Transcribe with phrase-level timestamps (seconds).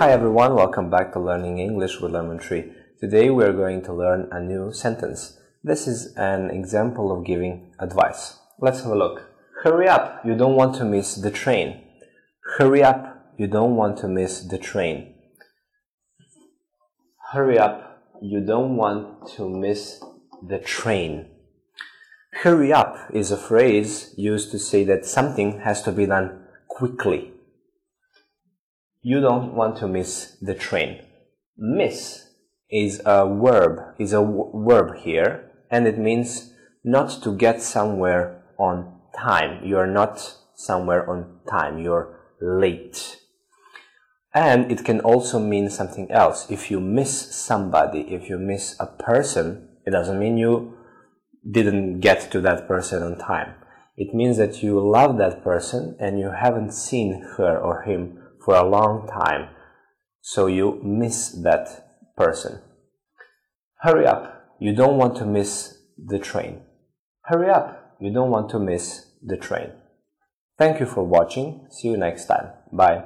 [0.00, 2.72] Hi everyone, welcome back to Learning English with Lemon Tree.
[3.00, 5.38] Today we are going to learn a new sentence.
[5.62, 8.38] This is an example of giving advice.
[8.58, 9.30] Let's have a look.
[9.62, 11.82] Hurry up, you don't want to miss the train.
[12.56, 15.16] Hurry up, you don't want to miss the train.
[17.32, 20.02] Hurry up, you don't want to miss
[20.42, 21.26] the train.
[22.42, 27.34] Hurry up is a phrase used to say that something has to be done quickly.
[29.02, 31.00] You don't want to miss the train.
[31.56, 32.28] Miss
[32.70, 36.52] is a verb, is a verb here, and it means
[36.84, 39.64] not to get somewhere on time.
[39.64, 41.78] You are not somewhere on time.
[41.78, 43.16] You're late.
[44.34, 46.50] And it can also mean something else.
[46.50, 50.76] If you miss somebody, if you miss a person, it doesn't mean you
[51.50, 53.54] didn't get to that person on time.
[53.96, 58.54] It means that you love that person and you haven't seen her or him for
[58.54, 59.50] a long time.
[60.20, 62.60] So you miss that person.
[63.80, 64.56] Hurry up.
[64.58, 66.62] You don't want to miss the train.
[67.24, 67.96] Hurry up.
[68.00, 69.72] You don't want to miss the train.
[70.58, 71.66] Thank you for watching.
[71.70, 72.50] See you next time.
[72.72, 73.04] Bye.